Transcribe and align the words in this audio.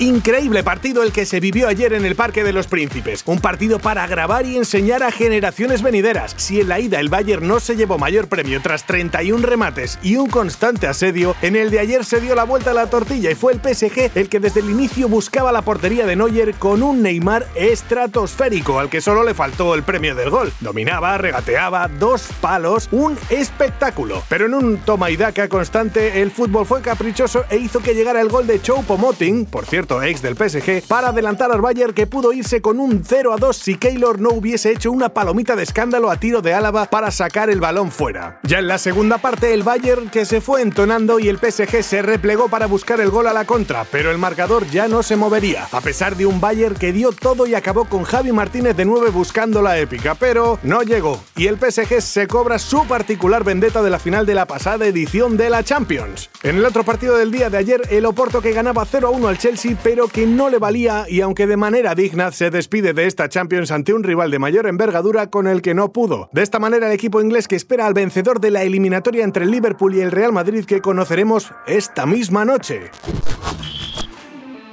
Increíble 0.00 0.62
partido 0.62 1.02
el 1.02 1.10
que 1.10 1.26
se 1.26 1.40
vivió 1.40 1.66
ayer 1.66 1.92
en 1.92 2.04
el 2.04 2.14
Parque 2.14 2.44
de 2.44 2.52
los 2.52 2.68
Príncipes. 2.68 3.24
Un 3.26 3.40
partido 3.40 3.80
para 3.80 4.06
grabar 4.06 4.46
y 4.46 4.56
enseñar 4.56 5.02
a 5.02 5.10
generaciones 5.10 5.82
venideras. 5.82 6.34
Si 6.36 6.60
en 6.60 6.68
la 6.68 6.78
ida 6.78 7.00
el 7.00 7.08
Bayern 7.08 7.48
no 7.48 7.58
se 7.58 7.74
llevó 7.74 7.98
mayor 7.98 8.28
premio 8.28 8.62
tras 8.62 8.86
31 8.86 9.44
remates 9.44 9.98
y 10.00 10.14
un 10.14 10.30
constante 10.30 10.86
asedio, 10.86 11.34
en 11.42 11.56
el 11.56 11.70
de 11.70 11.80
ayer 11.80 12.04
se 12.04 12.20
dio 12.20 12.36
la 12.36 12.44
vuelta 12.44 12.70
a 12.70 12.74
la 12.74 12.88
tortilla 12.88 13.32
y 13.32 13.34
fue 13.34 13.52
el 13.52 13.58
PSG 13.58 14.12
el 14.14 14.28
que 14.28 14.38
desde 14.38 14.60
el 14.60 14.70
inicio 14.70 15.08
buscaba 15.08 15.50
la 15.50 15.62
portería 15.62 16.06
de 16.06 16.14
Neuer 16.14 16.54
con 16.54 16.84
un 16.84 17.02
Neymar 17.02 17.48
estratosférico 17.56 18.78
al 18.78 18.90
que 18.90 19.00
solo 19.00 19.24
le 19.24 19.34
faltó 19.34 19.74
el 19.74 19.82
premio 19.82 20.14
del 20.14 20.30
gol. 20.30 20.52
Dominaba, 20.60 21.18
regateaba, 21.18 21.88
dos 21.88 22.28
palos, 22.40 22.88
un 22.92 23.18
espectáculo. 23.30 24.22
Pero 24.28 24.46
en 24.46 24.54
un 24.54 24.78
toma 24.78 25.10
y 25.10 25.16
daca 25.16 25.48
constante, 25.48 26.22
el 26.22 26.30
fútbol 26.30 26.66
fue 26.66 26.82
caprichoso 26.82 27.46
e 27.50 27.56
hizo 27.56 27.80
que 27.80 27.94
llegara 27.94 28.20
el 28.20 28.28
gol 28.28 28.46
de 28.46 28.62
Choupo-Moting, 28.62 29.46
por 29.46 29.66
cierto 29.66 29.87
ex 30.02 30.22
del 30.22 30.36
PSG, 30.36 30.86
para 30.86 31.08
adelantar 31.08 31.50
al 31.50 31.60
Bayern 31.60 31.94
que 31.94 32.06
pudo 32.06 32.32
irse 32.32 32.60
con 32.60 32.78
un 32.78 33.02
0 33.04 33.32
a 33.32 33.36
2 33.36 33.56
si 33.56 33.76
Keylor 33.76 34.20
no 34.20 34.30
hubiese 34.30 34.70
hecho 34.70 34.92
una 34.92 35.08
palomita 35.08 35.56
de 35.56 35.62
escándalo 35.62 36.10
a 36.10 36.16
tiro 36.16 36.42
de 36.42 36.54
Álava 36.54 36.86
para 36.86 37.10
sacar 37.10 37.50
el 37.50 37.60
balón 37.60 37.90
fuera. 37.90 38.40
Ya 38.42 38.58
en 38.58 38.68
la 38.68 38.78
segunda 38.78 39.18
parte 39.18 39.54
el 39.54 39.62
Bayern 39.62 40.10
que 40.10 40.24
se 40.24 40.40
fue 40.40 40.62
entonando 40.62 41.18
y 41.18 41.28
el 41.28 41.38
PSG 41.38 41.82
se 41.82 42.02
replegó 42.02 42.48
para 42.48 42.66
buscar 42.66 43.00
el 43.00 43.10
gol 43.10 43.26
a 43.26 43.32
la 43.32 43.44
contra, 43.44 43.84
pero 43.90 44.10
el 44.10 44.18
marcador 44.18 44.66
ya 44.68 44.88
no 44.88 45.02
se 45.02 45.16
movería, 45.16 45.66
a 45.72 45.80
pesar 45.80 46.16
de 46.16 46.26
un 46.26 46.40
Bayern 46.40 46.76
que 46.76 46.92
dio 46.92 47.12
todo 47.12 47.46
y 47.46 47.54
acabó 47.54 47.86
con 47.86 48.04
Javi 48.04 48.32
Martínez 48.32 48.76
de 48.76 48.84
9 48.84 49.10
buscando 49.10 49.62
la 49.62 49.78
épica, 49.78 50.14
pero 50.14 50.58
no 50.62 50.82
llegó 50.82 51.20
y 51.36 51.46
el 51.46 51.58
PSG 51.58 52.00
se 52.02 52.26
cobra 52.26 52.58
su 52.58 52.86
particular 52.86 53.44
vendetta 53.44 53.82
de 53.82 53.90
la 53.90 53.98
final 53.98 54.26
de 54.26 54.34
la 54.34 54.46
pasada 54.46 54.86
edición 54.86 55.36
de 55.36 55.50
la 55.50 55.62
Champions. 55.62 56.30
En 56.42 56.56
el 56.56 56.64
otro 56.64 56.84
partido 56.84 57.16
del 57.16 57.30
día 57.30 57.50
de 57.50 57.58
ayer, 57.58 57.82
el 57.90 58.06
Oporto 58.06 58.40
que 58.40 58.52
ganaba 58.52 58.84
0 58.84 59.08
a 59.08 59.10
1 59.10 59.28
al 59.28 59.38
Chelsea 59.38 59.76
pero 59.82 60.08
que 60.08 60.26
no 60.26 60.50
le 60.50 60.58
valía 60.58 61.06
y 61.08 61.20
aunque 61.20 61.46
de 61.46 61.56
manera 61.56 61.94
digna 61.94 62.32
se 62.32 62.50
despide 62.50 62.92
de 62.92 63.06
esta 63.06 63.28
Champions 63.28 63.70
ante 63.70 63.94
un 63.94 64.02
rival 64.02 64.30
de 64.30 64.38
mayor 64.38 64.66
envergadura 64.66 65.30
con 65.30 65.46
el 65.46 65.62
que 65.62 65.74
no 65.74 65.92
pudo. 65.92 66.28
De 66.32 66.42
esta 66.42 66.58
manera 66.58 66.86
el 66.86 66.92
equipo 66.92 67.20
inglés 67.20 67.48
que 67.48 67.56
espera 67.56 67.86
al 67.86 67.94
vencedor 67.94 68.40
de 68.40 68.50
la 68.50 68.62
eliminatoria 68.62 69.24
entre 69.24 69.44
el 69.44 69.50
Liverpool 69.50 69.94
y 69.94 70.00
el 70.00 70.12
Real 70.12 70.32
Madrid 70.32 70.64
que 70.64 70.80
conoceremos 70.80 71.52
esta 71.66 72.06
misma 72.06 72.44
noche. 72.44 72.90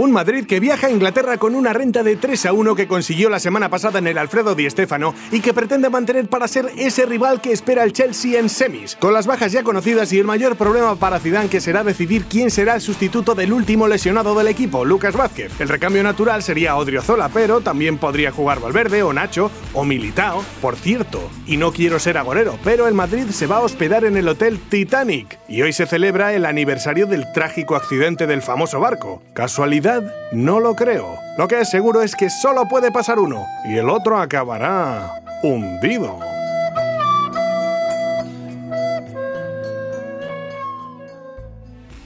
Un 0.00 0.12
Madrid 0.12 0.46
que 0.46 0.60
viaja 0.60 0.86
a 0.86 0.90
Inglaterra 0.90 1.36
con 1.36 1.54
una 1.54 1.74
renta 1.74 2.02
de 2.02 2.16
3 2.16 2.46
a 2.46 2.52
1 2.54 2.74
que 2.74 2.88
consiguió 2.88 3.28
la 3.28 3.38
semana 3.38 3.68
pasada 3.68 3.98
en 3.98 4.06
el 4.06 4.16
Alfredo 4.16 4.54
Di 4.54 4.70
Stéfano 4.70 5.14
y 5.30 5.40
que 5.40 5.52
pretende 5.52 5.90
mantener 5.90 6.26
para 6.26 6.48
ser 6.48 6.70
ese 6.78 7.04
rival 7.04 7.42
que 7.42 7.52
espera 7.52 7.84
el 7.84 7.92
Chelsea 7.92 8.40
en 8.40 8.48
semis. 8.48 8.96
Con 8.96 9.12
las 9.12 9.26
bajas 9.26 9.52
ya 9.52 9.62
conocidas 9.62 10.10
y 10.14 10.18
el 10.18 10.24
mayor 10.24 10.56
problema 10.56 10.96
para 10.96 11.20
Zidane 11.20 11.50
que 11.50 11.60
será 11.60 11.84
decidir 11.84 12.24
quién 12.24 12.50
será 12.50 12.76
el 12.76 12.80
sustituto 12.80 13.34
del 13.34 13.52
último 13.52 13.88
lesionado 13.88 14.34
del 14.34 14.48
equipo, 14.48 14.86
Lucas 14.86 15.14
Vázquez. 15.14 15.52
El 15.60 15.68
recambio 15.68 16.02
natural 16.02 16.42
sería 16.42 16.76
Odriozola, 16.76 17.28
pero 17.28 17.60
también 17.60 17.98
podría 17.98 18.30
jugar 18.30 18.58
Valverde 18.58 19.02
o 19.02 19.12
Nacho 19.12 19.50
o 19.74 19.84
Militao. 19.84 20.42
Por 20.62 20.76
cierto, 20.76 21.30
y 21.46 21.58
no 21.58 21.72
quiero 21.72 21.98
ser 21.98 22.16
agorero, 22.16 22.58
pero 22.64 22.88
el 22.88 22.94
Madrid 22.94 23.26
se 23.32 23.46
va 23.46 23.56
a 23.56 23.60
hospedar 23.60 24.06
en 24.06 24.16
el 24.16 24.28
Hotel 24.28 24.60
Titanic 24.60 25.38
y 25.46 25.60
hoy 25.60 25.74
se 25.74 25.84
celebra 25.84 26.32
el 26.32 26.46
aniversario 26.46 27.06
del 27.06 27.30
trágico 27.34 27.76
accidente 27.76 28.26
del 28.26 28.40
famoso 28.40 28.80
barco. 28.80 29.22
¿Casualidad? 29.34 29.89
No 30.32 30.60
lo 30.60 30.74
creo. 30.74 31.18
Lo 31.36 31.48
que 31.48 31.60
es 31.60 31.68
seguro 31.68 32.02
es 32.02 32.14
que 32.14 32.30
solo 32.30 32.68
puede 32.68 32.92
pasar 32.92 33.18
uno 33.18 33.46
y 33.64 33.76
el 33.76 33.88
otro 33.88 34.18
acabará 34.18 35.20
hundido. 35.42 36.18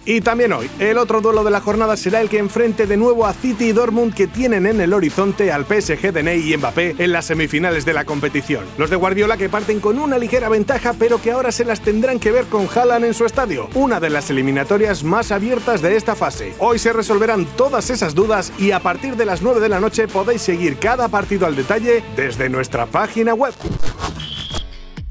Y 0.07 0.21
también 0.21 0.53
hoy, 0.53 0.71
el 0.81 0.99
otro 0.99 1.23
duelo 1.23 1.45
de 1.45 1.51
la 1.51 1.61
jornada 1.61 1.97
será 1.97 2.21
el 2.21 2.29
que 2.29 2.39
enfrente 2.39 2.87
de 2.87 2.97
nuevo 2.99 3.27
a 3.27 3.33
City 3.33 3.67
y 3.67 3.73
Dortmund 3.73 4.13
que 4.13 4.27
tienen 4.27 4.67
en 4.67 4.81
el 4.81 4.93
horizonte 4.93 5.51
al 5.51 5.65
PSG 5.65 6.13
de 6.13 6.23
Ney 6.23 6.53
y 6.53 6.57
Mbappé 6.57 6.97
en 6.99 7.13
las 7.13 7.25
semifinales 7.27 7.87
de 7.87 7.95
la 7.95 8.05
competición. 8.05 8.65
Los 8.77 8.91
de 8.91 8.97
Guardiola 8.97 9.39
que 9.39 9.49
parten 9.49 9.81
con 9.81 9.99
una 9.99 10.19
ligera 10.19 10.51
ventaja 10.51 10.95
pero 10.99 11.23
que 11.23 11.33
ahora 11.33 11.53
se 11.53 11.65
las 11.65 11.81
tendrán 11.81 12.21
que 12.21 12.33
ver 12.33 12.45
con 12.47 12.69
Haaland 12.69 13.07
en 13.07 13.15
su 13.15 13.25
estadio, 13.25 13.69
una 13.75 13.99
de 13.99 14.11
las 14.11 14.29
eliminatorias 14.29 15.05
más 15.05 15.33
abiertas 15.33 15.81
de 15.81 15.97
esta 15.97 16.15
fase. 16.15 16.53
Hoy 16.59 16.79
se 16.79 16.93
resolverán 16.93 17.47
todas 17.57 17.89
esas 17.89 18.15
dudas 18.15 18.53
y 18.59 18.73
a 18.73 18.81
partir 18.81 19.17
de 19.17 19.25
las 19.25 19.41
9 19.41 19.61
de 19.61 19.69
la 19.71 19.81
noche 19.81 20.07
podéis 20.07 20.43
seguir 20.43 20.77
cada 20.77 21.09
partido 21.09 21.47
al 21.47 21.57
detalle 21.57 22.03
desde 22.15 22.51
nuestra 22.51 22.85
página 22.87 23.33
web 23.33 23.55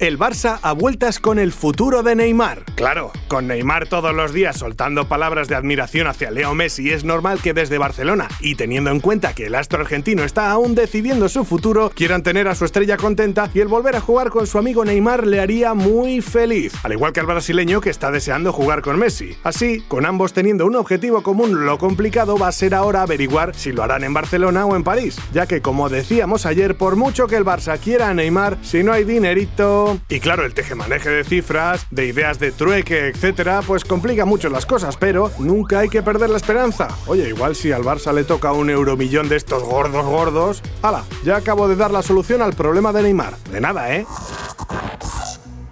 el 0.07 0.19
Barça 0.19 0.59
a 0.61 0.73
vueltas 0.73 1.17
con 1.17 1.39
el 1.39 1.53
futuro 1.53 2.03
de 2.03 2.13
Neymar. 2.13 2.65
Claro, 2.75 3.13
con 3.29 3.47
Neymar 3.47 3.87
todos 3.87 4.13
los 4.13 4.33
días 4.33 4.57
soltando 4.57 5.07
palabras 5.07 5.47
de 5.47 5.55
admiración 5.55 6.07
hacia 6.07 6.29
Leo 6.29 6.53
Messi, 6.53 6.89
es 6.89 7.05
normal 7.05 7.39
que 7.41 7.53
desde 7.53 7.77
Barcelona, 7.77 8.27
y 8.41 8.55
teniendo 8.55 8.91
en 8.91 8.99
cuenta 8.99 9.33
que 9.33 9.45
el 9.45 9.55
astro 9.55 9.79
argentino 9.79 10.25
está 10.25 10.51
aún 10.51 10.75
decidiendo 10.75 11.29
su 11.29 11.45
futuro, 11.45 11.89
quieran 11.95 12.21
tener 12.21 12.49
a 12.49 12.55
su 12.55 12.65
estrella 12.65 12.97
contenta 12.97 13.49
y 13.53 13.61
el 13.61 13.69
volver 13.69 13.95
a 13.95 14.01
jugar 14.01 14.29
con 14.29 14.45
su 14.45 14.57
amigo 14.57 14.83
Neymar 14.83 15.25
le 15.25 15.39
haría 15.39 15.73
muy 15.73 16.19
feliz, 16.19 16.73
al 16.83 16.91
igual 16.91 17.13
que 17.13 17.21
al 17.21 17.25
brasileño 17.25 17.79
que 17.79 17.89
está 17.89 18.11
deseando 18.11 18.51
jugar 18.51 18.81
con 18.81 18.99
Messi. 18.99 19.37
Así, 19.45 19.85
con 19.87 20.05
ambos 20.05 20.33
teniendo 20.33 20.65
un 20.65 20.75
objetivo 20.75 21.23
común, 21.23 21.65
lo 21.65 21.77
complicado 21.77 22.37
va 22.37 22.49
a 22.49 22.51
ser 22.51 22.75
ahora 22.75 23.03
averiguar 23.03 23.55
si 23.55 23.71
lo 23.71 23.83
harán 23.83 24.03
en 24.03 24.13
Barcelona 24.13 24.65
o 24.65 24.75
en 24.75 24.83
París, 24.83 25.17
ya 25.31 25.45
que 25.45 25.61
como 25.61 25.87
decíamos 25.87 26.45
ayer, 26.45 26.75
por 26.75 26.97
mucho 26.97 27.27
que 27.27 27.37
el 27.37 27.45
Barça 27.45 27.79
quiera 27.79 28.09
a 28.09 28.13
Neymar, 28.13 28.57
si 28.63 28.83
no 28.83 28.91
hay 28.91 29.05
dinerito, 29.05 29.92
y 30.09 30.19
claro, 30.19 30.45
el 30.45 30.53
tejemaneje 30.53 31.09
de 31.09 31.23
cifras, 31.23 31.87
de 31.91 32.05
ideas 32.05 32.39
de 32.39 32.51
trueque, 32.51 33.07
etcétera, 33.07 33.61
pues 33.65 33.83
complica 33.85 34.25
mucho 34.25 34.49
las 34.49 34.65
cosas, 34.65 34.97
pero 34.97 35.31
nunca 35.39 35.79
hay 35.79 35.89
que 35.89 36.01
perder 36.01 36.29
la 36.29 36.37
esperanza. 36.37 36.87
Oye, 37.07 37.29
igual 37.29 37.55
si 37.55 37.71
al 37.71 37.83
Barça 37.83 38.13
le 38.13 38.23
toca 38.23 38.51
un 38.51 38.69
euromillón 38.69 39.29
de 39.29 39.37
estos 39.37 39.63
gordos 39.63 40.05
gordos, 40.05 40.61
¡hala! 40.81 41.03
Ya 41.23 41.37
acabo 41.37 41.67
de 41.67 41.75
dar 41.75 41.91
la 41.91 42.01
solución 42.01 42.41
al 42.41 42.53
problema 42.53 42.91
de 42.91 43.03
Neymar. 43.03 43.37
De 43.51 43.61
nada, 43.61 43.95
¿eh? 43.95 44.05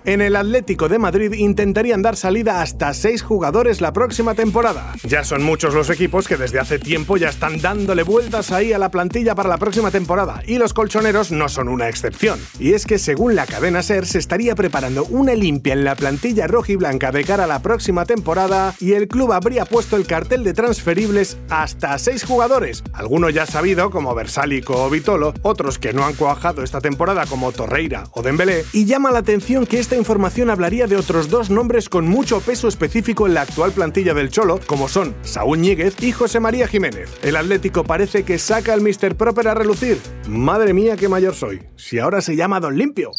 En 0.04 0.20
el 0.20 0.36
Atlético 0.36 0.90
de 0.90 0.98
Madrid 0.98 1.32
intentarían 1.34 2.02
dar 2.02 2.16
salida 2.16 2.64
hasta 2.64 2.92
seis 2.96 3.22
jugadores 3.22 3.82
la 3.82 3.94
próxima 3.94 4.34
temporada. 4.34 4.96
Ya 5.04 5.24
son 5.24 5.44
muchos 5.44 5.76
los 5.76 5.92
equipos 5.92 6.28
que 6.28 6.38
desde 6.38 6.60
hace 6.60 6.80
tiempo 6.80 7.18
ya 7.18 7.30
están 7.30 7.62
dándole 7.62 8.02
vueltas 8.02 8.52
ahí 8.52 8.74
a 8.74 8.80
la 8.80 8.90
plantilla 8.90 9.36
para 9.36 9.48
la 9.48 9.60
próxima 9.60 9.92
temporada, 9.92 10.42
y 10.48 10.58
los 10.58 10.74
colchoneros 10.74 11.32
no 11.32 11.50
son 11.50 11.68
una 11.68 11.88
excepción. 11.88 12.40
Y 12.60 12.74
es 12.74 12.88
que 12.88 12.98
según 12.98 13.36
la 13.36 13.46
cadena 13.46 13.84
SER 13.84 14.08
se 14.08 14.18
estaría 14.18 14.56
preparando 14.56 15.06
una 15.06 15.36
limpia 15.36 15.74
en 15.74 15.84
la 15.84 15.96
plantilla 15.96 16.48
roja 16.48 16.72
y 16.72 16.78
blanca 16.78 17.12
de 17.12 17.24
cara 17.24 17.44
a 17.44 17.48
la 17.48 17.62
próxima 17.62 18.06
temporada 18.06 18.74
y 18.80 18.94
el 18.94 19.08
club 19.08 19.32
habría 19.34 19.66
puesto 19.66 19.98
el 19.98 20.08
cartel 20.08 20.44
de 20.44 20.54
transferibles 20.54 21.38
hasta 21.50 21.96
seis 22.00 22.24
jugadores, 22.24 22.84
algunos 22.94 23.36
ya 23.36 23.46
sabido 23.46 23.92
como 23.92 24.16
Versálico 24.16 24.84
o 24.84 24.90
Vitolo, 24.90 25.36
otros 25.44 25.78
que 25.78 25.94
no 25.94 26.06
han 26.06 26.16
cuajado 26.16 26.64
esta 26.64 26.82
temporada 26.82 27.28
como 27.28 27.52
Torreira 27.52 28.06
o 28.14 28.24
Dembélé, 28.24 28.66
y 28.74 28.86
llama 28.86 29.12
la 29.12 29.20
atención 29.20 29.68
que 29.68 29.80
este 29.80 29.91
esta 29.92 30.00
información 30.00 30.50
hablaría 30.50 30.88
de 30.88 30.96
otros 30.96 31.28
dos 31.28 31.50
nombres 31.50 31.90
con 31.90 32.08
mucho 32.08 32.40
peso 32.40 32.70
específico 32.70 33.28
en 33.28 33.34
la 33.34 33.42
actual 33.42 33.74
plantilla 33.74 34.14
del 34.14 34.30
Cholo, 34.30 34.62
como 34.66 34.88
son 34.88 35.14
Saúl 35.22 35.60
Ñíguez 35.60 36.02
y 36.02 36.14
José 36.14 36.40
María 36.40 36.66
Jiménez. 36.66 37.10
El 37.24 37.36
Atlético 37.36 37.84
parece 37.84 38.24
que 38.24 38.38
saca 38.38 38.72
al 38.72 38.80
Mr. 38.80 39.18
Proper 39.18 39.50
a 39.50 39.54
relucir. 39.54 40.00
Madre 40.30 40.74
mía, 40.74 40.96
qué 40.96 41.10
mayor 41.10 41.36
soy. 41.36 41.64
Si 41.76 42.00
ahora 42.00 42.22
se 42.22 42.38
llama 42.38 42.62
Don 42.62 42.78
Limpio. 42.78 43.12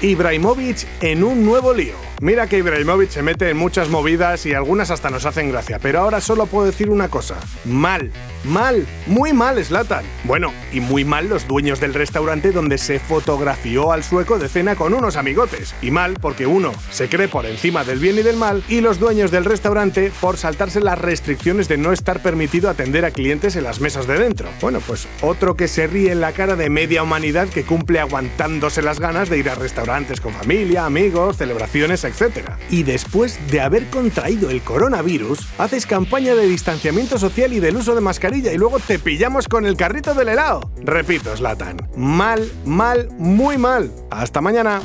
Ibrahimovic 0.00 0.86
en 1.00 1.24
un 1.24 1.44
nuevo 1.44 1.74
lío. 1.74 2.05
Mira 2.22 2.46
que 2.46 2.56
Ibrahimovic 2.58 3.10
se 3.10 3.22
mete 3.22 3.50
en 3.50 3.58
muchas 3.58 3.90
movidas 3.90 4.46
y 4.46 4.54
algunas 4.54 4.90
hasta 4.90 5.10
nos 5.10 5.26
hacen 5.26 5.50
gracia, 5.50 5.78
pero 5.78 6.00
ahora 6.00 6.22
solo 6.22 6.46
puedo 6.46 6.64
decir 6.64 6.88
una 6.88 7.08
cosa. 7.08 7.36
Mal, 7.66 8.10
mal, 8.44 8.86
muy 9.06 9.34
mal 9.34 9.62
Slatan. 9.62 10.02
Bueno, 10.24 10.50
y 10.72 10.80
muy 10.80 11.04
mal 11.04 11.28
los 11.28 11.46
dueños 11.46 11.78
del 11.78 11.92
restaurante 11.92 12.52
donde 12.52 12.78
se 12.78 12.98
fotografió 12.98 13.92
al 13.92 14.02
sueco 14.02 14.38
de 14.38 14.48
cena 14.48 14.76
con 14.76 14.94
unos 14.94 15.16
amigotes. 15.16 15.74
Y 15.82 15.90
mal 15.90 16.14
porque 16.14 16.46
uno 16.46 16.72
se 16.90 17.10
cree 17.10 17.28
por 17.28 17.44
encima 17.44 17.84
del 17.84 17.98
bien 17.98 18.16
y 18.18 18.22
del 18.22 18.38
mal 18.38 18.64
y 18.66 18.80
los 18.80 18.98
dueños 18.98 19.30
del 19.30 19.44
restaurante 19.44 20.10
por 20.18 20.38
saltarse 20.38 20.80
las 20.80 20.98
restricciones 20.98 21.68
de 21.68 21.76
no 21.76 21.92
estar 21.92 22.22
permitido 22.22 22.70
atender 22.70 23.04
a 23.04 23.10
clientes 23.10 23.56
en 23.56 23.64
las 23.64 23.80
mesas 23.80 24.06
de 24.06 24.18
dentro. 24.18 24.48
Bueno, 24.62 24.80
pues 24.86 25.06
otro 25.20 25.54
que 25.54 25.68
se 25.68 25.86
ríe 25.86 26.12
en 26.12 26.22
la 26.22 26.32
cara 26.32 26.56
de 26.56 26.70
media 26.70 27.02
humanidad 27.02 27.48
que 27.48 27.64
cumple 27.64 28.00
aguantándose 28.00 28.80
las 28.80 29.00
ganas 29.00 29.28
de 29.28 29.36
ir 29.36 29.50
a 29.50 29.54
restaurantes 29.54 30.22
con 30.22 30.32
familia, 30.32 30.86
amigos, 30.86 31.36
celebraciones, 31.36 32.05
etc. 32.08 32.50
Y 32.70 32.82
después 32.82 33.38
de 33.50 33.60
haber 33.60 33.86
contraído 33.86 34.50
el 34.50 34.62
coronavirus, 34.62 35.40
haces 35.58 35.86
campaña 35.86 36.34
de 36.34 36.46
distanciamiento 36.46 37.18
social 37.18 37.52
y 37.52 37.60
del 37.60 37.76
uso 37.76 37.94
de 37.94 38.00
mascarilla 38.00 38.52
y 38.52 38.58
luego 38.58 38.78
te 38.78 38.98
pillamos 38.98 39.48
con 39.48 39.66
el 39.66 39.76
carrito 39.76 40.14
del 40.14 40.28
helado. 40.28 40.70
Repito, 40.82 41.36
Slatan. 41.36 41.76
Mal, 41.96 42.50
mal, 42.64 43.08
muy 43.18 43.58
mal. 43.58 43.90
Hasta 44.10 44.40
mañana. 44.40 44.80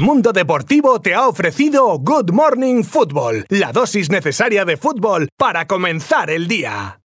Mundo 0.00 0.32
Deportivo 0.32 1.00
te 1.00 1.14
ha 1.14 1.26
ofrecido 1.26 1.98
Good 1.98 2.30
Morning 2.30 2.82
Football, 2.82 3.46
la 3.48 3.72
dosis 3.72 4.10
necesaria 4.10 4.66
de 4.66 4.76
fútbol 4.76 5.30
para 5.38 5.66
comenzar 5.66 6.28
el 6.28 6.48
día. 6.48 7.00